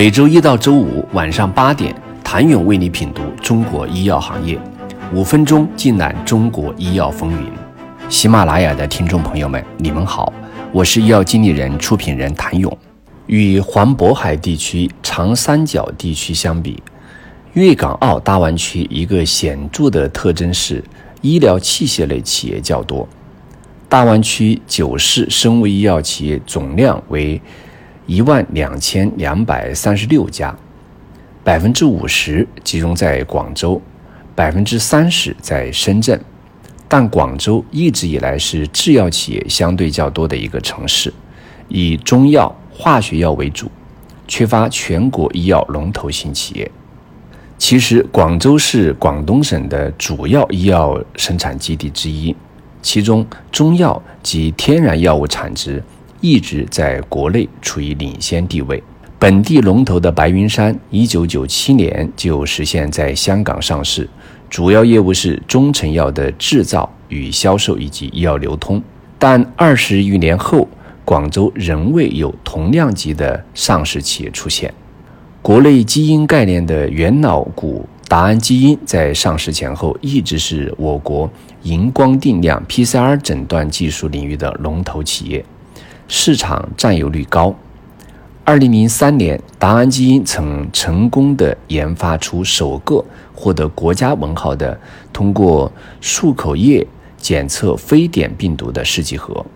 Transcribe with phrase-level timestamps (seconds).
[0.00, 4.58] 每周一到周五晚上八点，谭勇为你品读中国医药行业，
[5.12, 7.52] 五分钟尽览中国医药风云。
[8.08, 10.32] 喜马拉雅的听众朋友们，你们好，
[10.72, 12.74] 我是医药经理人、出品人谭勇。
[13.26, 16.82] 与环渤海地区、长三角地区相比，
[17.52, 20.82] 粤港澳大湾区一个显著的特征是
[21.20, 23.06] 医疗器械类企业较多。
[23.86, 27.38] 大湾区九市生物医药企业总量为
[28.10, 30.52] 一万两千两百三十六家，
[31.44, 33.80] 百分之五十集中在广州，
[34.34, 36.20] 百分之三十在深圳。
[36.88, 41.14] 但广州一直以来是制药企业相对较多的一个城市，
[41.68, 43.70] 以中药、化学药为主，
[44.26, 46.68] 缺乏全国医药龙头型企业。
[47.58, 52.34] 其实，广州是广东省的主要医药生产基地之一。
[52.82, 55.80] 其中，中药及天然药物产值
[56.20, 58.82] 一直在国内处于领先地位。
[59.18, 64.08] 本地龙头的白云山，一九九七年就实现在香港上市，
[64.48, 68.82] 主要业务是中成药的制造与销售以及医药流通。
[69.18, 70.66] 但二十余年后，
[71.04, 74.72] 广州仍未有同量级的上市企业出现。
[75.42, 77.86] 国内基因概念的元老股。
[78.08, 81.30] 达安基因在上市前后一直是我国
[81.62, 85.44] 荧光定量 PCR 诊断技术领域的龙头企业，
[86.12, 87.54] 市场占有率高。
[88.44, 94.76] 二零零三年，达安基因曾成功的研发出首个获得国家文号的
[95.12, 95.70] 通过
[96.02, 96.84] 漱口液
[97.16, 99.46] 检测非典病毒的试剂盒，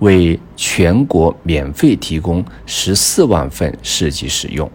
[0.00, 4.68] 为全国免费提供十四万份试剂使用。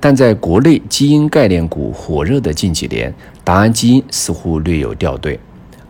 [0.00, 3.14] 但在国内基因概念股火热的近几年，
[3.44, 5.38] 达安基因似乎略有掉队。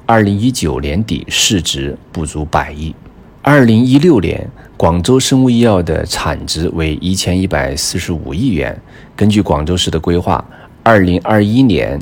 [0.04, 2.92] 二零一九年底市值不足百亿。
[3.48, 4.44] 二零一六年，
[4.76, 8.76] 广州生物医药的产值为一千一百四十五亿元。
[9.14, 10.44] 根据广州市的规划，
[10.82, 11.96] 二零二一年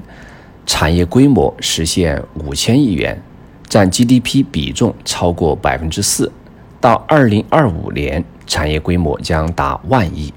[0.65, 3.23] 产业规模实现五千亿元，
[3.69, 6.33] 占 GDP 比重超过百分之四。
[6.81, 10.33] 到二零二五年，产业规模将达万亿。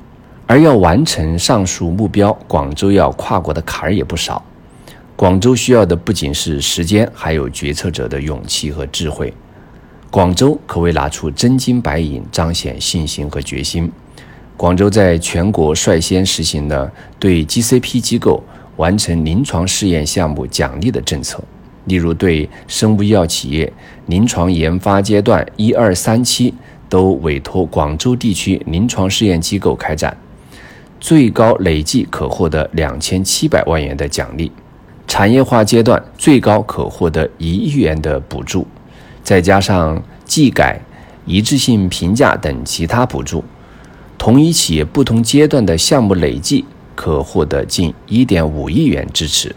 [0.46, 4.44] 而要完成上述目标，广州要跨过的坎儿也不少。
[5.16, 9.34] 广州需要的不仅是时间，还有决策者的勇气和智慧。
[10.10, 13.92] 广州可谓拿出真金白银，彰显信心和决心。
[14.56, 18.42] 广州在全国率先实行了对 GCP 机构
[18.78, 21.44] 完成临床试验项目奖励的政策，
[21.86, 23.72] 例如对生物医药企业
[24.08, 26.54] 临床研发阶段一二三期
[26.90, 30.16] 都委托广州地区临床试验机构开展。
[31.00, 34.52] 最高累计可获得两千七百万元的奖励，
[35.06, 38.66] 产业化阶段最高可获得一亿元的补助，
[39.28, 40.80] 再加上技改、
[41.26, 43.44] 一致性评价等其他补助，
[44.18, 46.64] 同一企业不同阶段的项目累计
[46.96, 49.54] 可获得近一点五亿元支持。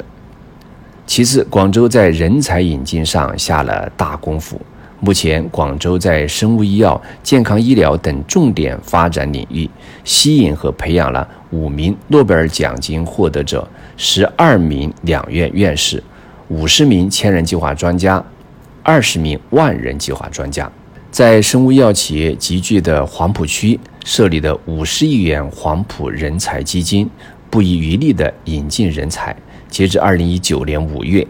[1.07, 4.61] 其次，广州在人才引进上下了大功夫。
[4.99, 9.71] 目前，广州在生物医药、健康医疗等重点发展领域，
[10.03, 16.03] 吸引和培养了五名诺贝尔奖金获得者、十二名两院院士、
[16.49, 18.21] 五十名千人计划专家、
[18.83, 20.71] 二十名万人计划专家。
[21.11, 27.09] 在生物医药企业集聚的黄埔区设立的五十亿元黄埔人才基金，
[27.49, 29.37] 不遗余力地引进人才。
[29.69, 31.27] 截至二零一九年五月。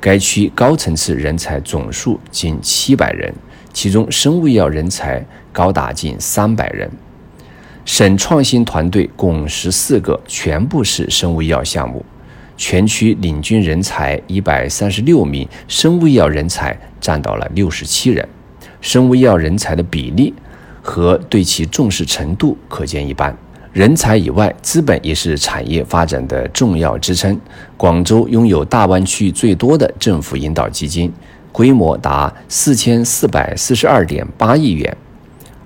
[0.00, 3.32] 该区高层次人才总数近七百人，
[3.72, 6.90] 其中生物医药人才高达近三百人。
[7.84, 12.04] 省创新团队共十四个，全部是生物医药项目。
[12.56, 18.26] 全区领军人才一百三十六名，生物医药人才占到了六十七人。
[18.80, 20.34] 生物医药人才的比例
[20.82, 23.36] 和对其重视程度可见一斑。
[23.72, 27.40] 人才以外，资本也是产业发展的重要支撑。
[27.76, 31.10] 广州拥有大湾区最多的政府引导基金，
[31.50, 34.94] 规模达四千四百四十二点八亿元。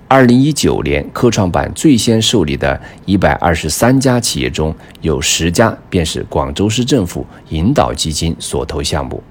[0.09, 9.21] 二零一九年科创板最先受理的一百二十三家企业中，有十家便是广州市政府引导基金所投项目。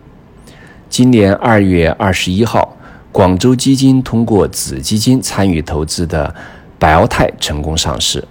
[0.90, 2.76] 今年二月二十一号，
[3.10, 6.34] 广州基金通过子基金参与投资的
[6.78, 8.22] 百奥泰成功上市。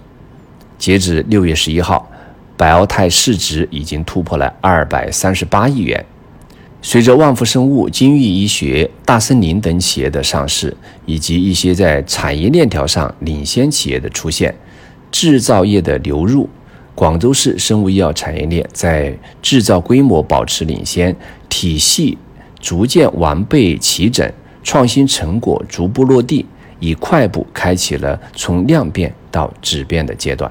[0.78, 2.08] 截至六月十一号，
[2.56, 6.06] 百奥泰市值已经突破了二百三十八亿元。
[6.88, 10.72] 随着万福生物、金域医学、大森林等企业的上市，
[11.04, 14.54] 以及一些在产业链条上领先企业的出现，
[15.10, 16.48] 制造业的流入，
[16.94, 19.12] 广州市生物医药产业链在
[19.42, 21.14] 制造规模保持领先，
[21.48, 22.16] 体系
[22.60, 26.46] 逐渐完备齐整，创新成果逐步落地，
[26.78, 30.48] 已快步开启了从量变到质变的阶段。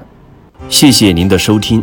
[0.68, 1.82] 谢谢您的收听。